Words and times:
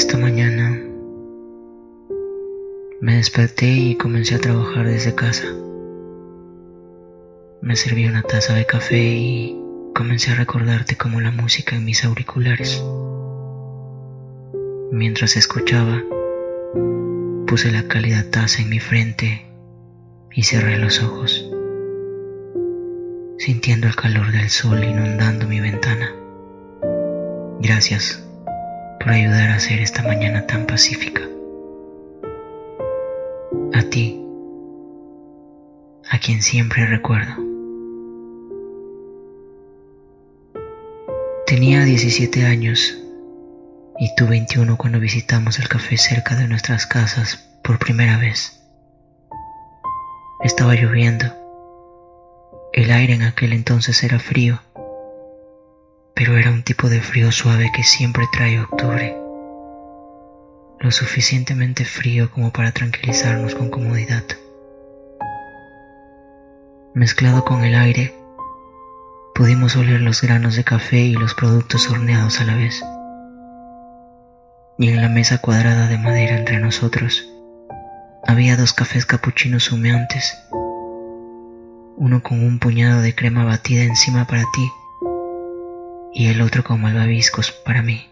Esta 0.00 0.16
mañana 0.16 0.80
me 3.02 3.16
desperté 3.16 3.66
y 3.66 3.96
comencé 3.96 4.34
a 4.34 4.38
trabajar 4.38 4.86
desde 4.86 5.14
casa. 5.14 5.44
Me 7.60 7.76
serví 7.76 8.06
una 8.06 8.22
taza 8.22 8.54
de 8.54 8.64
café 8.64 8.98
y 8.98 9.62
comencé 9.94 10.30
a 10.30 10.36
recordarte 10.36 10.96
como 10.96 11.20
la 11.20 11.30
música 11.32 11.76
en 11.76 11.84
mis 11.84 12.02
auriculares. 12.06 12.82
Mientras 14.90 15.36
escuchaba, 15.36 16.02
puse 17.46 17.70
la 17.70 17.86
cálida 17.86 18.24
taza 18.30 18.62
en 18.62 18.70
mi 18.70 18.80
frente 18.80 19.44
y 20.32 20.44
cerré 20.44 20.78
los 20.78 21.02
ojos, 21.02 21.46
sintiendo 23.36 23.86
el 23.86 23.96
calor 23.96 24.32
del 24.32 24.48
sol 24.48 24.82
inundando 24.82 25.46
mi 25.46 25.60
ventana. 25.60 26.10
Gracias 27.60 28.29
por 29.00 29.12
ayudar 29.12 29.48
a 29.48 29.54
hacer 29.54 29.80
esta 29.80 30.02
mañana 30.02 30.46
tan 30.46 30.66
pacífica. 30.66 31.22
A 33.72 33.82
ti, 33.84 34.22
a 36.10 36.18
quien 36.18 36.42
siempre 36.42 36.84
recuerdo. 36.84 37.32
Tenía 41.46 41.84
17 41.84 42.44
años 42.44 42.96
y 43.98 44.14
tú 44.16 44.28
21 44.28 44.76
cuando 44.76 45.00
visitamos 45.00 45.58
el 45.58 45.68
café 45.68 45.96
cerca 45.96 46.36
de 46.36 46.46
nuestras 46.46 46.86
casas 46.86 47.48
por 47.64 47.78
primera 47.78 48.18
vez. 48.18 48.60
Estaba 50.44 50.74
lloviendo. 50.74 51.26
El 52.72 52.90
aire 52.92 53.14
en 53.14 53.22
aquel 53.22 53.54
entonces 53.54 54.04
era 54.04 54.18
frío 54.18 54.60
pero 56.20 56.36
era 56.36 56.50
un 56.50 56.62
tipo 56.62 56.90
de 56.90 57.00
frío 57.00 57.32
suave 57.32 57.72
que 57.74 57.82
siempre 57.82 58.26
trae 58.30 58.60
octubre, 58.60 59.16
lo 60.78 60.90
suficientemente 60.90 61.86
frío 61.86 62.30
como 62.30 62.52
para 62.52 62.72
tranquilizarnos 62.72 63.54
con 63.54 63.70
comodidad. 63.70 64.24
Mezclado 66.92 67.42
con 67.46 67.64
el 67.64 67.74
aire, 67.74 68.14
pudimos 69.34 69.76
oler 69.76 70.02
los 70.02 70.20
granos 70.20 70.56
de 70.56 70.64
café 70.64 70.98
y 70.98 71.14
los 71.14 71.32
productos 71.32 71.88
horneados 71.88 72.38
a 72.42 72.44
la 72.44 72.54
vez. 72.54 72.84
Y 74.76 74.90
en 74.90 75.00
la 75.00 75.08
mesa 75.08 75.38
cuadrada 75.38 75.88
de 75.88 75.96
madera 75.96 76.36
entre 76.36 76.60
nosotros 76.60 77.32
había 78.26 78.58
dos 78.58 78.74
cafés 78.74 79.06
capuchinos 79.06 79.72
humeantes, 79.72 80.36
uno 81.96 82.22
con 82.22 82.44
un 82.44 82.58
puñado 82.58 83.00
de 83.00 83.14
crema 83.14 83.46
batida 83.46 83.84
encima 83.84 84.26
para 84.26 84.42
ti 84.52 84.70
y 86.12 86.28
el 86.28 86.40
otro 86.42 86.64
con 86.64 86.80
malvaviscos 86.80 87.52
para 87.52 87.82
mí. 87.82 88.06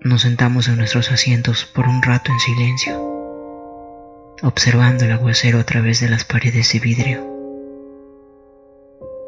Nos 0.00 0.22
sentamos 0.22 0.68
en 0.68 0.76
nuestros 0.76 1.10
asientos 1.10 1.64
por 1.64 1.88
un 1.88 2.02
rato 2.02 2.30
en 2.30 2.38
silencio, 2.38 2.96
observando 4.42 5.04
el 5.04 5.12
aguacero 5.12 5.58
a 5.58 5.64
través 5.64 6.00
de 6.00 6.08
las 6.08 6.24
paredes 6.24 6.72
de 6.72 6.78
vidrio. 6.80 7.36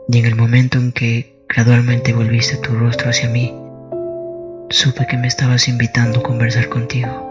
Y 0.09 0.19
en 0.19 0.27
el 0.27 0.37
momento 0.37 0.79
en 0.79 0.93
que 0.93 1.43
gradualmente 1.49 2.13
volviste 2.13 2.57
tu 2.57 2.75
rostro 2.75 3.11
hacia 3.11 3.29
mí, 3.29 3.55
supe 4.71 5.07
que 5.07 5.17
me 5.17 5.27
estabas 5.27 5.69
invitando 5.69 6.21
a 6.21 6.23
conversar 6.23 6.69
contigo. 6.69 7.29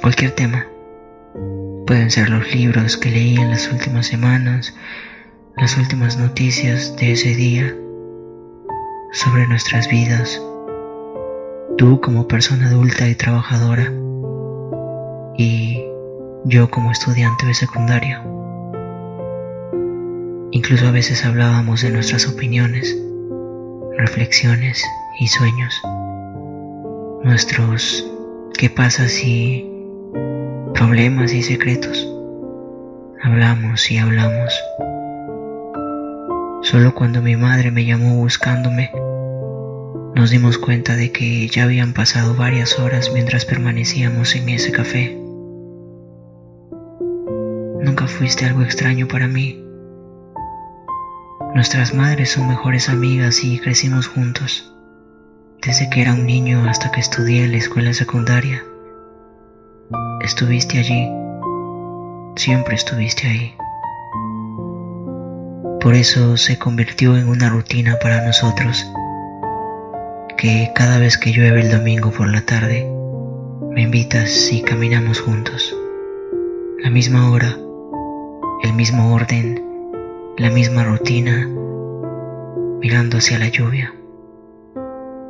Cualquier 0.00 0.32
tema. 0.32 0.66
Pueden 1.86 2.10
ser 2.10 2.30
los 2.30 2.52
libros 2.52 2.96
que 2.96 3.10
leí 3.10 3.36
en 3.36 3.50
las 3.50 3.70
últimas 3.70 4.06
semanas, 4.06 4.74
las 5.56 5.78
últimas 5.78 6.18
noticias 6.18 6.94
de 6.96 7.12
ese 7.12 7.34
día 7.34 7.74
sobre 9.12 9.46
nuestras 9.48 9.88
vidas, 9.88 10.42
tú 11.78 11.98
como 12.02 12.28
persona 12.28 12.66
adulta 12.66 13.08
y 13.08 13.14
trabajadora 13.14 13.90
y 15.38 15.82
yo 16.44 16.70
como 16.70 16.90
estudiante 16.90 17.46
de 17.46 17.54
secundaria. 17.54 18.22
Incluso 20.50 20.88
a 20.88 20.90
veces 20.90 21.24
hablábamos 21.24 21.80
de 21.80 21.90
nuestras 21.90 22.28
opiniones, 22.28 22.94
reflexiones 23.96 24.84
y 25.18 25.26
sueños, 25.26 25.80
nuestros 27.24 28.06
qué 28.58 28.68
pasa 28.68 29.08
si 29.08 29.66
problemas 30.74 31.32
y 31.32 31.42
secretos. 31.42 32.06
Hablamos 33.22 33.90
y 33.90 33.96
hablamos. 33.96 34.52
Solo 36.66 36.96
cuando 36.96 37.22
mi 37.22 37.36
madre 37.36 37.70
me 37.70 37.84
llamó 37.84 38.16
buscándome, 38.16 38.90
nos 40.16 40.30
dimos 40.30 40.58
cuenta 40.58 40.96
de 40.96 41.12
que 41.12 41.46
ya 41.46 41.62
habían 41.62 41.92
pasado 41.92 42.34
varias 42.34 42.80
horas 42.80 43.12
mientras 43.14 43.44
permanecíamos 43.44 44.34
en 44.34 44.48
ese 44.48 44.72
café. 44.72 45.16
Nunca 47.80 48.08
fuiste 48.08 48.46
algo 48.46 48.62
extraño 48.62 49.06
para 49.06 49.28
mí. 49.28 49.64
Nuestras 51.54 51.94
madres 51.94 52.32
son 52.32 52.48
mejores 52.48 52.88
amigas 52.88 53.44
y 53.44 53.60
crecimos 53.60 54.08
juntos, 54.08 54.74
desde 55.64 55.88
que 55.88 56.02
era 56.02 56.14
un 56.14 56.26
niño 56.26 56.68
hasta 56.68 56.90
que 56.90 56.98
estudié 56.98 57.44
en 57.44 57.52
la 57.52 57.58
escuela 57.58 57.92
secundaria. 57.92 58.64
Estuviste 60.20 60.80
allí, 60.80 61.08
siempre 62.34 62.74
estuviste 62.74 63.28
ahí. 63.28 63.54
Por 65.86 65.94
eso 65.94 66.36
se 66.36 66.58
convirtió 66.58 67.16
en 67.16 67.28
una 67.28 67.48
rutina 67.48 67.96
para 68.02 68.26
nosotros, 68.26 68.90
que 70.36 70.72
cada 70.74 70.98
vez 70.98 71.16
que 71.16 71.30
llueve 71.30 71.60
el 71.60 71.70
domingo 71.70 72.10
por 72.10 72.26
la 72.26 72.40
tarde, 72.40 72.90
me 73.70 73.82
invitas 73.82 74.50
y 74.52 74.62
caminamos 74.62 75.20
juntos. 75.20 75.76
La 76.82 76.90
misma 76.90 77.30
hora, 77.30 77.56
el 78.64 78.72
mismo 78.72 79.14
orden, 79.14 79.62
la 80.36 80.50
misma 80.50 80.82
rutina, 80.82 81.46
mirando 82.80 83.18
hacia 83.18 83.38
la 83.38 83.46
lluvia. 83.46 83.94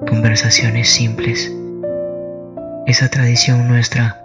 Conversaciones 0.09 0.89
simples. 0.89 1.53
Esa 2.87 3.11
tradición 3.11 3.69
nuestra 3.69 4.23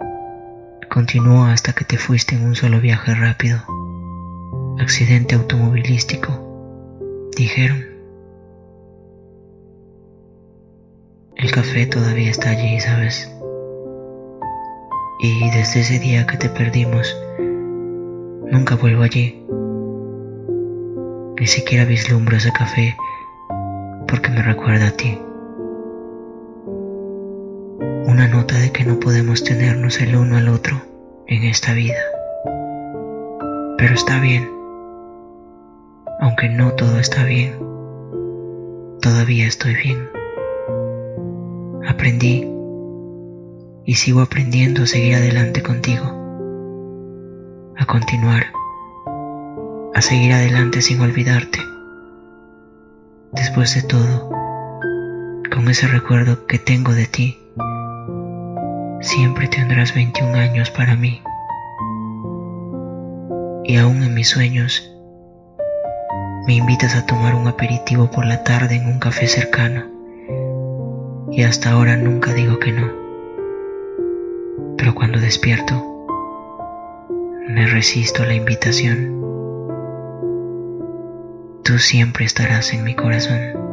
continuó 0.88 1.44
hasta 1.44 1.74
que 1.74 1.84
te 1.84 1.98
fuiste 1.98 2.36
en 2.36 2.46
un 2.46 2.54
solo 2.54 2.80
viaje 2.80 3.14
rápido 3.14 3.81
accidente 4.78 5.34
automovilístico, 5.34 7.28
dijeron. 7.36 7.84
El 11.36 11.50
café 11.50 11.86
todavía 11.86 12.30
está 12.30 12.50
allí, 12.50 12.78
¿sabes? 12.80 13.30
Y 15.20 15.50
desde 15.50 15.80
ese 15.80 15.98
día 15.98 16.26
que 16.26 16.36
te 16.36 16.48
perdimos, 16.48 17.16
nunca 18.50 18.76
vuelvo 18.76 19.02
allí. 19.02 19.44
Ni 21.38 21.46
siquiera 21.46 21.84
vislumbro 21.84 22.36
ese 22.36 22.52
café 22.52 22.96
porque 24.06 24.30
me 24.30 24.42
recuerda 24.42 24.88
a 24.88 24.92
ti. 24.92 25.18
Una 28.06 28.28
nota 28.28 28.56
de 28.58 28.70
que 28.70 28.84
no 28.84 29.00
podemos 29.00 29.42
tenernos 29.42 30.00
el 30.00 30.16
uno 30.16 30.36
al 30.36 30.48
otro 30.48 30.80
en 31.26 31.44
esta 31.44 31.72
vida. 31.72 31.98
Pero 33.78 33.94
está 33.94 34.20
bien 34.20 34.61
no 36.48 36.72
todo 36.72 36.98
está 36.98 37.24
bien, 37.24 37.54
todavía 39.00 39.46
estoy 39.46 39.74
bien. 39.74 40.08
Aprendí 41.86 42.48
y 43.84 43.94
sigo 43.94 44.22
aprendiendo 44.22 44.82
a 44.82 44.86
seguir 44.86 45.14
adelante 45.14 45.62
contigo, 45.62 46.04
a 47.76 47.86
continuar, 47.86 48.46
a 49.94 50.00
seguir 50.00 50.32
adelante 50.32 50.82
sin 50.82 51.00
olvidarte. 51.00 51.58
Después 53.32 53.74
de 53.74 53.82
todo, 53.82 54.30
con 55.54 55.68
ese 55.68 55.86
recuerdo 55.86 56.46
que 56.46 56.58
tengo 56.58 56.92
de 56.92 57.06
ti, 57.06 57.38
siempre 59.00 59.48
tendrás 59.48 59.94
21 59.94 60.34
años 60.34 60.70
para 60.70 60.96
mí. 60.96 61.22
Y 63.64 63.76
aún 63.76 64.02
en 64.02 64.14
mis 64.14 64.28
sueños, 64.28 64.91
me 66.46 66.54
invitas 66.54 66.96
a 66.96 67.06
tomar 67.06 67.34
un 67.34 67.46
aperitivo 67.46 68.10
por 68.10 68.26
la 68.26 68.42
tarde 68.42 68.76
en 68.76 68.86
un 68.86 68.98
café 68.98 69.26
cercano 69.26 69.84
y 71.30 71.44
hasta 71.44 71.70
ahora 71.70 71.96
nunca 71.96 72.34
digo 72.34 72.58
que 72.58 72.72
no. 72.72 72.90
Pero 74.76 74.94
cuando 74.94 75.18
despierto, 75.18 76.06
me 77.48 77.66
resisto 77.66 78.22
a 78.22 78.26
la 78.26 78.34
invitación. 78.34 79.20
Tú 81.64 81.78
siempre 81.78 82.24
estarás 82.24 82.72
en 82.74 82.84
mi 82.84 82.94
corazón. 82.94 83.71